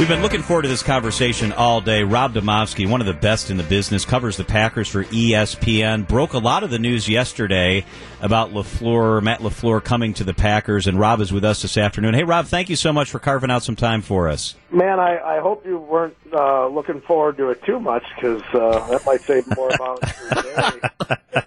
We've 0.00 0.08
been 0.08 0.22
looking 0.22 0.40
forward 0.40 0.62
to 0.62 0.68
this 0.68 0.82
conversation 0.82 1.52
all 1.52 1.82
day. 1.82 2.04
Rob 2.04 2.32
Demovsky, 2.32 2.88
one 2.88 3.02
of 3.02 3.06
the 3.06 3.12
best 3.12 3.50
in 3.50 3.58
the 3.58 3.62
business, 3.62 4.06
covers 4.06 4.38
the 4.38 4.44
Packers 4.44 4.88
for 4.88 5.04
ESPN. 5.04 6.08
Broke 6.08 6.32
a 6.32 6.38
lot 6.38 6.62
of 6.62 6.70
the 6.70 6.78
news 6.78 7.06
yesterday 7.06 7.84
about 8.22 8.50
LaFleur, 8.50 9.22
Matt 9.22 9.40
LaFleur 9.40 9.84
coming 9.84 10.14
to 10.14 10.24
the 10.24 10.32
Packers, 10.32 10.86
and 10.86 10.98
Rob 10.98 11.20
is 11.20 11.34
with 11.34 11.44
us 11.44 11.60
this 11.60 11.76
afternoon. 11.76 12.14
Hey, 12.14 12.24
Rob, 12.24 12.46
thank 12.46 12.70
you 12.70 12.76
so 12.76 12.94
much 12.94 13.10
for 13.10 13.18
carving 13.18 13.50
out 13.50 13.62
some 13.62 13.76
time 13.76 14.00
for 14.00 14.30
us. 14.30 14.54
Man, 14.70 14.98
I, 14.98 15.18
I 15.18 15.40
hope 15.40 15.66
you 15.66 15.76
weren't 15.76 16.16
uh, 16.32 16.66
looking 16.68 17.02
forward 17.02 17.36
to 17.36 17.50
it 17.50 17.62
too 17.64 17.78
much 17.78 18.04
because 18.14 18.40
uh, 18.54 18.88
that 18.88 19.04
might 19.04 19.20
say 19.20 19.42
more 19.54 19.68
about 19.68 20.00
your 20.00 20.42
day. 21.34 21.39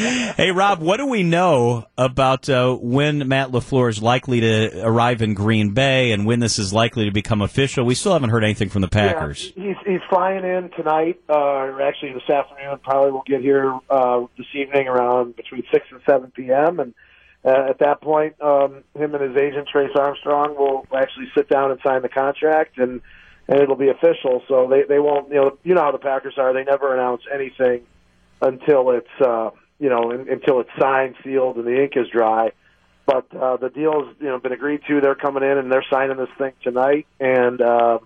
Hey, 0.00 0.50
Rob, 0.50 0.80
what 0.80 0.96
do 0.96 1.06
we 1.06 1.22
know 1.22 1.86
about 1.98 2.48
uh, 2.48 2.74
when 2.74 3.28
Matt 3.28 3.50
LaFleur 3.50 3.90
is 3.90 4.02
likely 4.02 4.40
to 4.40 4.82
arrive 4.84 5.22
in 5.22 5.34
Green 5.34 5.74
Bay 5.74 6.12
and 6.12 6.26
when 6.26 6.40
this 6.40 6.58
is 6.58 6.72
likely 6.72 7.04
to 7.04 7.10
become 7.10 7.42
official? 7.42 7.84
We 7.84 7.94
still 7.94 8.12
haven't 8.12 8.30
heard 8.30 8.44
anything 8.44 8.68
from 8.68 8.82
the 8.82 8.88
Packers. 8.88 9.52
Yeah, 9.56 9.68
he's, 9.68 9.76
he's 9.86 10.00
flying 10.08 10.44
in 10.44 10.70
tonight, 10.76 11.20
uh, 11.28 11.34
or 11.34 11.82
actually 11.82 12.12
this 12.12 12.28
afternoon. 12.28 12.78
Probably 12.82 13.12
will 13.12 13.24
get 13.26 13.40
here 13.40 13.78
uh, 13.90 14.26
this 14.38 14.46
evening 14.54 14.88
around 14.88 15.36
between 15.36 15.64
6 15.70 15.86
and 15.90 16.00
7 16.06 16.32
p.m. 16.34 16.80
And 16.80 16.94
uh, 17.44 17.68
at 17.68 17.78
that 17.80 18.00
point, 18.00 18.40
um, 18.40 18.84
him 18.94 19.14
and 19.14 19.22
his 19.22 19.36
agent, 19.36 19.68
Trace 19.70 19.90
Armstrong, 19.94 20.56
will 20.56 20.86
actually 20.96 21.26
sit 21.36 21.48
down 21.48 21.70
and 21.70 21.80
sign 21.84 22.02
the 22.02 22.08
contract 22.08 22.78
and 22.78 23.00
and 23.48 23.60
it'll 23.60 23.76
be 23.76 23.88
official. 23.88 24.42
So 24.48 24.68
they 24.68 24.84
they 24.88 24.98
won't 25.00 25.28
you 25.28 25.34
know 25.34 25.58
you 25.64 25.74
know 25.74 25.82
how 25.82 25.92
the 25.92 25.98
Packers 25.98 26.34
are. 26.38 26.54
They 26.54 26.64
never 26.64 26.94
announce 26.94 27.22
anything 27.32 27.82
until 28.40 28.90
it's 28.90 29.20
uh, 29.20 29.50
you 29.80 29.88
know, 29.88 30.12
in, 30.12 30.28
until 30.28 30.60
it's 30.60 30.70
signed, 30.78 31.16
sealed, 31.24 31.56
and 31.56 31.66
the 31.66 31.82
ink 31.82 31.94
is 31.96 32.06
dry. 32.08 32.52
But 33.06 33.34
uh, 33.34 33.56
the 33.56 33.70
deal's 33.70 34.14
you 34.20 34.28
know 34.28 34.38
been 34.38 34.52
agreed 34.52 34.82
to. 34.86 35.00
They're 35.00 35.16
coming 35.16 35.42
in 35.42 35.58
and 35.58 35.72
they're 35.72 35.84
signing 35.90 36.16
this 36.16 36.28
thing 36.38 36.52
tonight, 36.62 37.06
and 37.18 37.60
uh, 37.60 37.98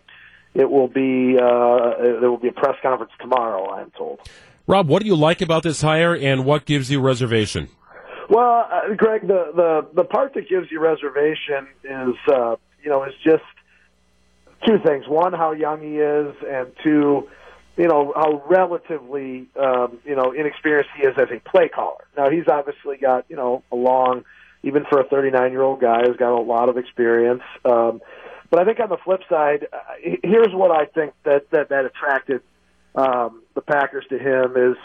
it 0.55 0.71
will 0.71 0.89
be 0.89 1.37
uh, 1.37 2.21
there 2.21 2.31
will 2.31 2.39
be 2.39 2.49
a 2.49 2.53
press 2.53 2.77
conference 2.81 3.13
tomorrow. 3.21 3.71
I'm 3.71 3.91
told. 3.91 4.21
Rob, 4.67 4.89
what 4.89 5.03
do 5.03 5.07
you 5.07 5.17
like 5.17 5.43
about 5.43 5.63
this 5.63 5.83
hire, 5.83 6.17
and 6.17 6.47
what 6.47 6.65
gives 6.65 6.91
you 6.91 7.01
reservation? 7.01 7.69
Well, 8.31 8.67
uh, 8.73 8.95
Greg, 8.95 9.27
the, 9.27 9.53
the 9.55 9.87
the 9.95 10.05
part 10.05 10.33
that 10.35 10.49
gives 10.49 10.71
you 10.71 10.81
reservation 10.81 11.69
is 11.83 12.15
uh, 12.33 12.57
you 12.83 12.89
know 12.89 13.05
is 13.05 13.13
just 13.23 13.45
two 14.67 14.79
things. 14.85 15.07
One, 15.07 15.33
how 15.35 15.53
young 15.53 15.83
he 15.83 15.99
is, 15.99 16.35
and 16.49 16.73
two, 16.83 17.29
you 17.77 17.89
know 17.89 18.13
how 18.15 18.43
relatively 18.49 19.49
um, 19.61 19.99
you 20.05 20.15
know 20.15 20.33
inexperienced 20.33 20.91
he 20.97 21.07
is 21.07 21.15
as 21.19 21.29
a 21.31 21.41
play 21.49 21.69
caller. 21.69 22.05
Now 22.17 22.31
he's 22.31 22.49
obviously 22.49 22.97
got 22.97 23.25
you 23.29 23.37
know 23.37 23.63
a 23.73 23.77
long, 23.77 24.25
even 24.63 24.85
for 24.89 25.01
a 25.01 25.05
39 25.09 25.51
year 25.51 25.63
old 25.63 25.81
guy, 25.81 26.01
has 26.07 26.17
got 26.17 26.39
a 26.39 26.41
lot 26.41 26.69
of 26.69 26.79
experience. 26.79 27.43
Um, 27.65 28.01
but 28.51 28.61
I 28.61 28.65
think 28.65 28.79
on 28.81 28.89
the 28.89 28.99
flip 29.05 29.21
side, 29.29 29.67
uh, 29.73 29.79
here's 30.23 30.53
what 30.53 30.71
I 30.71 30.87
think 30.87 31.15
that 31.25 31.51
that 31.51 31.71
that 31.71 31.85
attracted 31.85 32.43
um, 32.95 33.43
the 33.55 33.61
Packers 33.61 34.05
to 34.11 34.19
him 34.19 34.57
is 34.57 34.77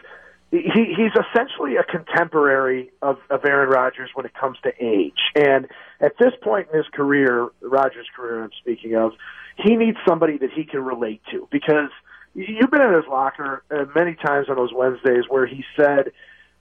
he 0.51 0.95
he's 0.97 1.11
essentially 1.13 1.75
a 1.75 1.83
contemporary 1.83 2.89
of, 3.01 3.17
of 3.29 3.45
Aaron 3.45 3.69
Rodgers 3.69 4.09
when 4.15 4.25
it 4.25 4.33
comes 4.33 4.57
to 4.63 4.71
age. 4.79 5.19
And 5.35 5.67
at 6.01 6.13
this 6.19 6.33
point 6.41 6.69
in 6.71 6.77
his 6.77 6.87
career, 6.87 7.49
Rodgers' 7.61 8.07
career, 8.15 8.43
I'm 8.43 8.51
speaking 8.59 8.95
of, 8.95 9.11
he 9.57 9.75
needs 9.75 9.97
somebody 10.07 10.37
that 10.39 10.49
he 10.55 10.63
can 10.63 10.83
relate 10.83 11.21
to 11.31 11.47
because 11.51 11.91
you've 12.33 12.71
been 12.71 12.81
in 12.81 12.93
his 12.93 13.05
locker 13.09 13.63
uh, 13.71 13.85
many 13.95 14.15
times 14.15 14.49
on 14.49 14.55
those 14.55 14.73
Wednesdays 14.73 15.25
where 15.27 15.45
he 15.45 15.63
said, 15.75 16.11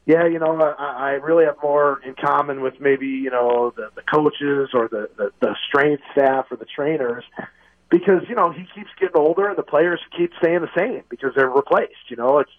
"Yeah, 0.07 0.27
you 0.27 0.39
know, 0.39 0.61
I, 0.61 0.83
I 0.83 1.11
really 1.13 1.45
have 1.45 1.57
more 1.63 2.01
in 2.05 2.15
common 2.15 2.61
with 2.61 2.81
maybe 2.81 3.07
you 3.07 3.31
know 3.31 3.73
the, 3.77 3.91
the 3.95 4.03
coaches 4.03 4.71
or 4.75 4.89
the, 4.89 5.09
the 5.17 5.33
the 5.41 5.57
strength 5.69 6.03
staff 6.13 6.47
or 6.51 6.57
the 6.57 6.67
trainers." 6.67 7.25
Because 7.91 8.23
you 8.29 8.35
know 8.35 8.51
he 8.51 8.67
keeps 8.75 8.91
getting 9.01 9.17
older 9.17 9.49
and 9.49 9.57
the 9.57 9.63
players 9.63 10.01
keep 10.17 10.33
staying 10.39 10.61
the 10.61 10.71
same 10.77 11.03
because 11.09 11.31
they're 11.35 11.49
replaced. 11.49 12.11
You 12.11 12.17
know, 12.17 12.39
it's 12.39 12.51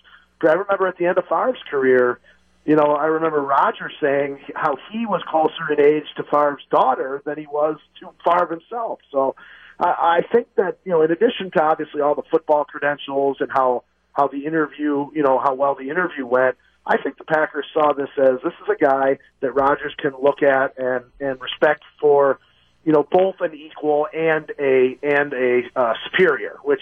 I 0.42 0.54
remember 0.54 0.88
at 0.88 0.98
the 0.98 1.06
end 1.06 1.18
of 1.18 1.26
Favre's 1.26 1.62
career, 1.70 2.20
you 2.66 2.76
know, 2.76 2.96
I 2.96 3.06
remember 3.06 3.42
Rodgers 3.42 3.94
saying 4.02 4.40
how 4.56 4.78
he 4.92 5.06
was 5.06 5.22
closer 5.28 5.72
in 5.72 5.82
age 5.82 6.06
to 6.18 6.24
Favre's 6.24 6.64
daughter 6.70 7.22
than 7.26 7.38
he 7.38 7.48
was 7.48 7.78
to 8.00 8.10
Favre 8.24 8.48
himself. 8.48 9.00
So 9.12 9.36
I, 9.80 10.20
I 10.20 10.22
think 10.32 10.48
that 10.56 10.80
you 10.84 10.92
know, 10.92 11.02
in 11.02 11.12
addition 11.12 11.52
to 11.52 11.64
obviously 11.64 12.02
all 12.02 12.16
the 12.16 12.24
football 12.30 12.66
credentials 12.66 13.38
and 13.40 13.50
how 13.52 13.84
how 14.14 14.28
the 14.28 14.46
interview, 14.46 15.10
you 15.14 15.24
know, 15.24 15.40
how 15.40 15.54
well 15.54 15.76
the 15.76 15.90
interview 15.90 16.26
went, 16.26 16.58
I 16.86 16.98
think 17.02 17.18
the 17.18 17.24
Packers 17.24 17.66
saw 17.74 17.94
this 17.94 18.10
as 18.18 18.42
this 18.44 18.54
is 18.54 18.70
a 18.70 18.84
guy 18.84 19.20
that 19.42 19.52
Rodgers 19.54 19.94
can 19.98 20.14
look 20.22 20.42
at 20.42 20.78
and 20.78 21.06
and 21.20 21.40
respect 21.40 21.84
for, 22.02 22.40
you 22.84 22.92
know, 22.92 23.08
both 23.10 23.36
an 23.42 23.54
equal 23.54 24.08
and 24.14 24.52
a 24.60 24.98
and 25.04 25.34
a 25.34 25.62
uh, 25.76 25.94
superior, 26.06 26.58
which 26.64 26.82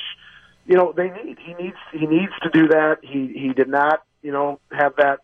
you 0.66 0.76
know 0.76 0.94
they 0.96 1.10
need. 1.10 1.38
He 1.46 1.54
needs 1.54 1.78
he 1.92 2.06
needs 2.08 2.34
to 2.44 2.50
do 2.50 2.70
that. 2.70 3.00
He 3.04 3.34
he 3.34 3.54
did 3.54 3.68
not, 3.68 4.04
you 4.22 4.32
know, 4.32 4.60
have 4.72 4.96
that 4.98 5.20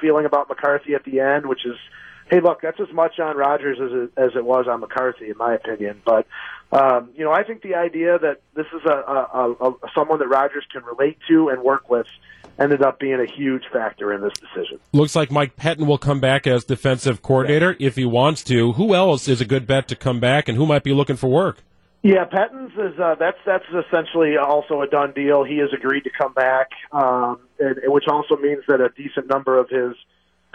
feeling 0.00 0.26
about 0.26 0.48
McCarthy 0.48 0.94
at 0.94 1.04
the 1.04 1.20
end, 1.20 1.46
which 1.46 1.64
is 1.64 1.76
hey, 2.30 2.40
look, 2.40 2.60
that's 2.62 2.80
as 2.80 2.92
much 2.92 3.18
on 3.18 3.36
Rodgers 3.36 3.78
as 3.80 3.90
it, 3.92 4.10
as 4.16 4.36
it 4.36 4.44
was 4.44 4.66
on 4.68 4.80
McCarthy, 4.80 5.30
in 5.30 5.36
my 5.36 5.54
opinion. 5.54 6.02
But 6.04 6.26
um, 6.72 7.10
you 7.14 7.24
know, 7.24 7.32
I 7.32 7.44
think 7.44 7.62
the 7.62 7.74
idea 7.76 8.18
that 8.18 8.40
this 8.54 8.66
is 8.74 8.84
a, 8.84 8.90
a, 8.90 9.28
a, 9.34 9.70
a 9.70 9.74
someone 9.94 10.18
that 10.18 10.28
Rodgers 10.28 10.64
can 10.72 10.82
relate 10.84 11.18
to 11.28 11.48
and 11.48 11.62
work 11.62 11.88
with 11.88 12.06
ended 12.58 12.82
up 12.82 12.98
being 12.98 13.20
a 13.20 13.26
huge 13.26 13.64
factor 13.72 14.12
in 14.12 14.22
this 14.22 14.32
decision. 14.34 14.78
Looks 14.92 15.14
like 15.14 15.30
Mike 15.30 15.56
Pettine 15.56 15.86
will 15.86 15.98
come 15.98 16.20
back 16.20 16.46
as 16.46 16.64
defensive 16.64 17.22
coordinator 17.22 17.76
if 17.78 17.96
he 17.96 18.04
wants 18.04 18.42
to. 18.44 18.72
Who 18.72 18.94
else 18.94 19.28
is 19.28 19.40
a 19.40 19.44
good 19.44 19.66
bet 19.66 19.88
to 19.88 19.96
come 19.96 20.20
back, 20.20 20.48
and 20.48 20.56
who 20.56 20.66
might 20.66 20.82
be 20.82 20.92
looking 20.92 21.16
for 21.16 21.28
work? 21.28 21.62
Yeah, 22.02 22.24
Pettine's 22.24 22.72
is 22.72 22.98
uh, 23.00 23.14
that's 23.18 23.38
that's 23.44 23.64
essentially 23.86 24.36
also 24.36 24.80
a 24.82 24.86
done 24.86 25.12
deal. 25.12 25.44
He 25.44 25.58
has 25.58 25.70
agreed 25.72 26.02
to 26.04 26.10
come 26.10 26.32
back, 26.32 26.70
um, 26.92 27.40
and, 27.58 27.78
which 27.86 28.04
also 28.08 28.36
means 28.36 28.62
that 28.68 28.80
a 28.80 28.90
decent 28.96 29.28
number 29.28 29.58
of 29.58 29.68
his 29.68 29.96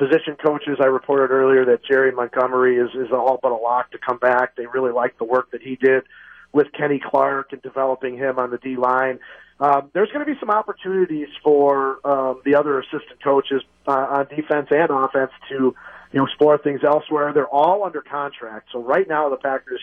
position 0.01 0.35
coaches. 0.43 0.79
I 0.81 0.87
reported 0.87 1.31
earlier 1.31 1.63
that 1.65 1.85
Jerry 1.85 2.11
Montgomery 2.11 2.77
is, 2.77 2.89
is 2.95 3.11
all 3.11 3.39
but 3.41 3.51
a 3.51 3.55
lock 3.55 3.91
to 3.91 3.99
come 3.99 4.17
back. 4.17 4.55
They 4.55 4.65
really 4.65 4.91
like 4.91 5.19
the 5.19 5.25
work 5.25 5.51
that 5.51 5.61
he 5.61 5.75
did 5.75 6.03
with 6.51 6.67
Kenny 6.73 6.99
Clark 6.99 7.53
and 7.53 7.61
developing 7.61 8.17
him 8.17 8.39
on 8.39 8.49
the 8.49 8.57
D 8.57 8.77
line. 8.77 9.19
Um, 9.59 9.91
there's 9.93 10.09
going 10.11 10.25
to 10.25 10.33
be 10.33 10.39
some 10.39 10.49
opportunities 10.49 11.27
for 11.43 11.99
um, 12.03 12.41
the 12.43 12.55
other 12.55 12.79
assistant 12.79 13.23
coaches 13.23 13.61
uh, 13.87 13.91
on 13.91 14.27
defense 14.35 14.69
and 14.71 14.89
offense 14.89 15.31
to 15.49 15.75
you 16.11 16.19
know 16.19 16.25
explore 16.25 16.57
things 16.57 16.81
elsewhere. 16.83 17.31
They're 17.31 17.47
all 17.47 17.83
under 17.83 18.01
contract, 18.01 18.69
so 18.71 18.81
right 18.81 19.07
now 19.07 19.29
the 19.29 19.37
Packers 19.37 19.81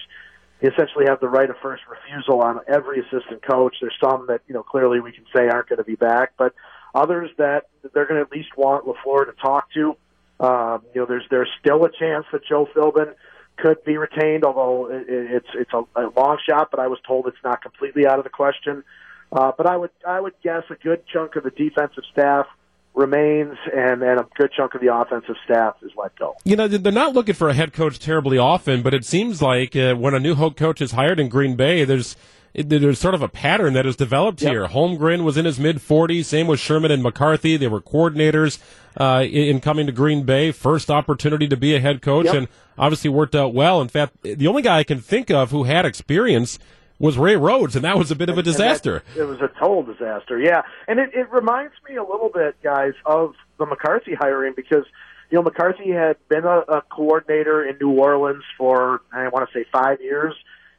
essentially 0.61 1.05
have 1.07 1.21
the 1.21 1.29
right 1.29 1.49
of 1.49 1.55
first 1.63 1.85
refusal 1.89 2.43
on 2.43 2.59
every 2.67 2.99
assistant 2.99 3.47
coach. 3.49 3.77
There's 3.81 3.95
some 4.03 4.27
that 4.27 4.41
you 4.49 4.55
know 4.55 4.65
clearly 4.65 4.99
we 4.99 5.13
can 5.13 5.25
say 5.35 5.47
aren't 5.47 5.69
going 5.69 5.79
to 5.79 5.85
be 5.85 5.95
back, 5.95 6.33
but 6.37 6.55
others 6.93 7.31
that 7.39 7.69
they're 7.95 8.07
going 8.07 8.19
to 8.19 8.27
at 8.27 8.33
least 8.33 8.49
want 8.57 8.85
LaFleur 8.85 9.27
to 9.27 9.33
talk 9.41 9.73
to. 9.75 9.95
Um, 10.41 10.83
you 10.95 11.01
know, 11.01 11.07
there's 11.07 11.25
there's 11.31 11.51
still 11.61 11.85
a 11.85 11.91
chance 11.91 12.27
that 12.33 12.45
Joe 12.49 12.69
Philbin 12.75 13.15
could 13.57 13.83
be 13.85 13.97
retained, 13.97 14.45
although 14.45 14.91
it, 14.91 15.07
it's 15.09 15.49
it's 15.55 15.73
a, 15.73 15.83
a 15.97 16.11
long 16.17 16.39
shot. 16.49 16.71
But 16.71 16.81
I 16.81 16.87
was 16.87 16.99
told 17.07 17.27
it's 17.27 17.43
not 17.43 17.63
completely 17.63 18.07
out 18.07 18.19
of 18.19 18.25
the 18.25 18.31
question. 18.31 18.85
Uh, 19.31 19.53
but 19.57 19.67
I 19.67 19.77
would 19.77 19.91
I 20.07 20.21
would 20.21 20.35
guess 20.43 20.63
a 20.71 20.75
good 20.75 21.05
chunk 21.07 21.37
of 21.37 21.45
the 21.45 21.51
defensive 21.51 22.05
staff 22.13 22.47
remains, 22.95 23.57
and, 23.73 24.03
and 24.03 24.21
a 24.21 24.27
good 24.37 24.51
chunk 24.53 24.75
of 24.75 24.81
the 24.81 24.93
offensive 24.93 25.37
staff 25.45 25.77
is 25.83 25.93
let 25.97 26.17
go. 26.17 26.37
You 26.45 26.57
know, 26.57 26.67
they're 26.67 26.93
not 26.93 27.15
looking 27.15 27.35
for 27.35 27.49
a 27.49 27.55
head 27.55 27.73
coach 27.73 27.99
terribly 27.99 28.39
often, 28.39 28.83
but 28.83 28.93
it 28.93 29.05
seems 29.05 29.41
like 29.41 29.77
uh, 29.77 29.95
when 29.95 30.15
a 30.15 30.21
new 30.21 30.35
head 30.35 30.57
coach 30.57 30.81
is 30.81 30.93
hired 30.93 31.21
in 31.21 31.29
Green 31.29 31.55
Bay, 31.55 31.85
there's 31.85 32.17
it, 32.59 32.69
there's 32.69 32.99
sort 32.99 33.15
of 33.15 33.23
a 33.23 33.29
pattern 33.29 33.75
that 33.75 33.85
has 33.85 33.97
developed 33.97 34.43
yep. 34.43 34.53
here. 34.53 34.67
Holmgren 34.67 35.23
was 35.23 35.37
in 35.37 35.45
his 35.45 35.59
mid 35.59 35.77
40s. 35.77 36.25
Same 36.25 36.47
with 36.47 36.61
Sherman 36.61 36.91
and 36.91 37.03
McCarthy. 37.03 37.57
They 37.57 37.69
were 37.69 37.81
coordinators 37.81 38.59
uh, 38.97 39.25
in, 39.25 39.61
coming 39.61 39.87
to 39.87 39.93
Green 39.93 40.25
Bay. 40.25 40.51
First 40.51 40.91
opportunity 40.91 41.47
to 41.49 41.57
be 41.57 41.75
a 41.75 41.81
head 41.81 42.03
coach, 42.03 42.27
yep. 42.27 42.35
and 42.35 42.49
obviously 42.77 43.11
worked 43.11 43.35
out 43.35 43.55
well. 43.55 43.81
In 43.81 43.89
fact, 43.89 44.15
the 44.23 44.47
only 44.47 44.63
guy 44.63 44.79
I 44.79 44.85
can 44.85 45.01
think 45.01 45.31
of 45.31 45.51
who 45.51 45.65
had 45.65 45.87
experience 45.87 46.59
was 46.99 47.17
Ray 47.17 47.37
Rhodes, 47.37 47.77
and 47.77 47.85
that 47.85 47.97
was 47.97 48.11
a 48.11 48.17
bit 48.17 48.29
of 48.29 48.39
a 48.39 48.43
disaster. 48.43 49.05
That, 49.15 49.23
it 49.23 49.25
was 49.25 49.41
a 49.41 49.49
total 49.59 49.85
disaster, 49.85 50.39
yeah. 50.39 50.63
And 50.89 50.99
it, 50.99 51.11
it 51.15 51.31
reminds 51.31 51.75
me 51.89 51.95
a 51.95 52.03
little 52.03 52.29
bit, 52.29 52.61
guys, 52.63 52.95
of 53.07 53.35
the 53.59 53.67
McCarthy 53.67 54.15
hiring 54.15 54.55
because 54.57 54.85
you 55.31 55.37
know 55.37 55.43
McCarthy 55.43 55.93
had 55.93 56.17
been 56.29 56.45
a, 56.45 56.59
a 56.69 56.83
coordinator 56.91 57.65
in 57.65 57.77
New 57.81 57.91
Orleans 57.91 58.43
for 58.57 59.03
I 59.13 59.29
want 59.29 59.49
to 59.49 59.57
say 59.57 59.65
five 59.71 60.01
years 60.01 60.35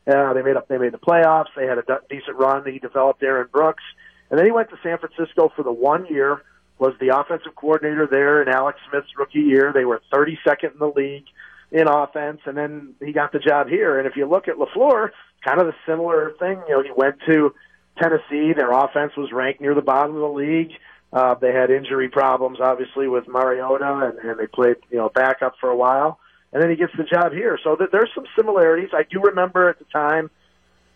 uh, 0.08 0.34
they 0.34 0.42
made 0.42 0.56
up. 0.56 0.68
They 0.68 0.78
made 0.78 0.94
the 0.94 1.00
playoffs. 1.00 1.50
They 1.56 1.66
had 1.66 1.78
a 1.78 1.84
decent 2.10 2.38
run. 2.38 2.66
He 2.66 2.80
developed 2.80 3.22
Aaron 3.24 3.48
Brooks, 3.52 3.84
and 4.30 4.40
then 4.40 4.46
he 4.46 4.52
went 4.52 4.70
to 4.70 4.78
San 4.84 4.98
Francisco 4.98 5.52
for 5.56 5.64
the 5.64 5.72
one 5.72 6.06
year. 6.08 6.42
Was 6.78 6.94
the 7.00 7.10
offensive 7.10 7.56
coordinator 7.56 8.08
there 8.08 8.42
in 8.42 8.48
Alex 8.48 8.80
Smith's 8.90 9.10
rookie 9.18 9.40
year? 9.40 9.72
They 9.74 9.84
were 9.84 10.02
32nd 10.14 10.74
in 10.74 10.80
the 10.80 10.88
league 10.88 11.26
in 11.72 11.88
offense, 11.88 12.40
and 12.46 12.58
then 12.58 12.94
he 13.04 13.12
got 13.12 13.34
the 13.34 13.40
job 13.40 13.68
here. 13.68 14.00
And 14.00 14.08
if 14.08 14.16
you 14.16 14.26
look 14.26 14.48
at 14.48 14.56
LaFleur, 14.56 15.10
kind 15.46 15.60
of 15.60 15.68
the 15.68 15.76
similar 15.86 16.34
thing. 16.40 16.62
You 16.68 16.76
know, 16.76 16.84
he 16.84 16.92
went 16.96 17.18
to 17.28 17.54
Tennessee. 18.02 18.54
Their 18.54 18.72
offense 18.72 19.12
was 19.18 19.32
ranked 19.34 19.62
near 19.62 19.76
the 19.76 19.82
bottom 19.82 20.16
of 20.16 20.22
the 20.22 20.30
league. 20.30 20.72
Uh, 21.12 21.36
they 21.36 21.52
had 21.52 21.70
injury 21.70 22.08
problems, 22.08 22.60
obviously, 22.62 23.08
with 23.08 23.28
Mariota, 23.28 24.12
and, 24.12 24.30
and 24.30 24.40
they 24.40 24.48
played, 24.48 24.78
you 24.90 24.98
know, 24.98 25.10
backup 25.10 25.56
for 25.60 25.70
a 25.70 25.76
while 25.76 26.20
and 26.52 26.62
then 26.62 26.70
he 26.70 26.76
gets 26.76 26.94
the 26.98 27.04
job 27.04 27.32
here. 27.32 27.60
So 27.64 27.76
th- 27.76 27.92
there's 27.92 28.10
some 28.16 28.26
similarities. 28.36 28.90
I 28.94 29.04
do 29.04 29.22
remember 29.22 29.70
at 29.70 29.80
the 29.80 29.86
time, 29.86 30.30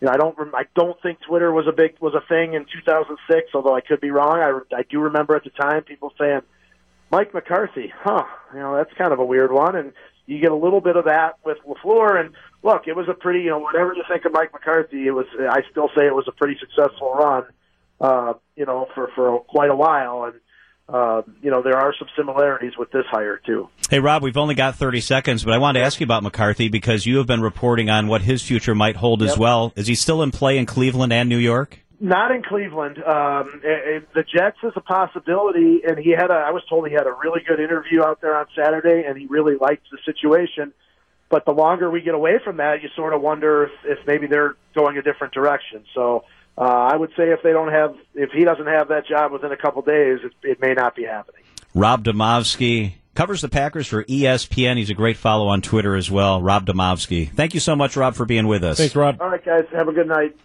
you 0.00 0.06
know, 0.06 0.12
I 0.12 0.16
don't 0.16 0.36
rem- 0.36 0.54
I 0.54 0.64
don't 0.74 1.00
think 1.00 1.20
Twitter 1.20 1.52
was 1.52 1.66
a 1.66 1.72
big 1.72 1.96
was 2.00 2.14
a 2.14 2.20
thing 2.28 2.54
in 2.54 2.64
2006. 2.64 3.50
Although 3.54 3.74
I 3.74 3.80
could 3.80 4.00
be 4.00 4.10
wrong. 4.10 4.38
I 4.38 4.76
I 4.76 4.82
do 4.82 5.00
remember 5.00 5.36
at 5.36 5.44
the 5.44 5.50
time 5.50 5.82
people 5.82 6.12
saying 6.18 6.42
Mike 7.10 7.32
McCarthy, 7.32 7.92
huh? 8.02 8.24
You 8.52 8.60
know, 8.60 8.76
that's 8.76 8.92
kind 8.94 9.12
of 9.12 9.18
a 9.20 9.24
weird 9.24 9.52
one, 9.52 9.76
and 9.76 9.92
you 10.26 10.40
get 10.40 10.50
a 10.50 10.56
little 10.56 10.80
bit 10.80 10.96
of 10.96 11.04
that 11.04 11.38
with 11.44 11.58
LaFleur. 11.66 12.20
And 12.20 12.34
look, 12.62 12.88
it 12.88 12.96
was 12.96 13.08
a 13.08 13.14
pretty 13.14 13.40
you 13.40 13.50
know 13.50 13.60
whatever 13.60 13.94
you 13.94 14.02
think 14.08 14.24
of 14.24 14.32
Mike 14.32 14.52
McCarthy, 14.52 15.06
it 15.06 15.12
was 15.12 15.26
I 15.38 15.62
still 15.70 15.88
say 15.96 16.06
it 16.06 16.14
was 16.14 16.26
a 16.28 16.32
pretty 16.32 16.58
successful 16.58 17.14
run. 17.14 17.44
Uh, 18.00 18.34
you 18.56 18.66
know, 18.66 18.88
for 18.94 19.10
for 19.14 19.40
quite 19.40 19.70
a 19.70 19.76
while, 19.76 20.24
and 20.24 20.34
uh, 20.88 21.22
you 21.42 21.50
know, 21.50 21.62
there 21.62 21.78
are 21.78 21.94
some 21.98 22.08
similarities 22.16 22.72
with 22.78 22.90
this 22.90 23.04
hire, 23.10 23.40
too. 23.44 23.68
Hey, 23.88 24.00
Rob, 24.00 24.22
we've 24.22 24.36
only 24.36 24.54
got 24.54 24.74
30 24.74 25.00
seconds, 25.00 25.44
but 25.44 25.54
I 25.54 25.58
wanted 25.58 25.80
to 25.80 25.86
ask 25.86 25.98
you 25.98 26.04
about 26.04 26.22
McCarthy 26.22 26.68
because 26.68 27.06
you 27.06 27.16
have 27.18 27.26
been 27.26 27.40
reporting 27.40 27.88
on 27.88 28.06
what 28.06 28.22
his 28.22 28.42
future 28.42 28.74
might 28.74 28.96
hold 28.96 29.22
yep. 29.22 29.30
as 29.30 29.38
well. 29.38 29.72
Is 29.76 29.86
he 29.86 29.94
still 29.94 30.22
in 30.22 30.30
play 30.30 30.58
in 30.58 30.66
Cleveland 30.66 31.12
and 31.12 31.28
New 31.28 31.38
York? 31.38 31.80
Not 32.00 32.32
in 32.32 32.42
Cleveland. 32.42 32.98
Um, 33.02 33.62
it, 33.64 34.02
it, 34.02 34.14
the 34.14 34.24
Jets 34.24 34.58
is 34.62 34.72
a 34.76 34.80
possibility, 34.80 35.80
and 35.88 35.98
he 35.98 36.10
had 36.10 36.30
a. 36.30 36.34
I 36.34 36.50
was 36.50 36.62
told 36.68 36.86
he 36.86 36.92
had 36.92 37.06
a 37.06 37.14
really 37.22 37.40
good 37.46 37.60
interview 37.60 38.02
out 38.02 38.20
there 38.20 38.36
on 38.36 38.46
Saturday, 38.54 39.04
and 39.06 39.16
he 39.16 39.26
really 39.26 39.54
liked 39.58 39.86
the 39.90 39.98
situation. 40.04 40.74
But 41.30 41.46
the 41.46 41.52
longer 41.52 41.90
we 41.90 42.02
get 42.02 42.14
away 42.14 42.40
from 42.44 42.58
that, 42.58 42.82
you 42.82 42.90
sort 42.94 43.14
of 43.14 43.22
wonder 43.22 43.64
if, 43.64 43.70
if 43.84 44.06
maybe 44.06 44.26
they're 44.26 44.54
going 44.74 44.98
a 44.98 45.02
different 45.02 45.32
direction. 45.32 45.84
So 45.94 46.24
uh, 46.56 46.62
I 46.62 46.96
would 46.96 47.10
say 47.16 47.30
if 47.30 47.42
they 47.42 47.52
don't 47.52 47.72
have, 47.72 47.96
if 48.14 48.30
he 48.30 48.44
doesn't 48.44 48.66
have 48.66 48.88
that 48.88 49.06
job 49.06 49.32
within 49.32 49.52
a 49.52 49.56
couple 49.56 49.82
days, 49.82 50.20
it, 50.22 50.32
it 50.42 50.60
may 50.60 50.74
not 50.74 50.94
be 50.94 51.04
happening. 51.04 51.42
Rob 51.74 52.04
Demovsky 52.04 52.94
covers 53.14 53.40
the 53.40 53.48
Packers 53.48 53.86
for 53.86 54.04
ESPN. 54.04 54.76
He's 54.76 54.90
a 54.90 54.94
great 54.94 55.16
follow 55.16 55.48
on 55.48 55.62
Twitter 55.62 55.96
as 55.96 56.10
well. 56.10 56.40
Rob 56.40 56.66
Demovsky. 56.66 57.30
Thank 57.30 57.54
you 57.54 57.60
so 57.60 57.74
much, 57.74 57.96
Rob, 57.96 58.14
for 58.14 58.24
being 58.24 58.46
with 58.46 58.62
us. 58.62 58.78
Thanks, 58.78 58.94
Rob. 58.94 59.20
All 59.20 59.28
right, 59.28 59.44
guys. 59.44 59.64
Have 59.72 59.88
a 59.88 59.92
good 59.92 60.08
night. 60.08 60.36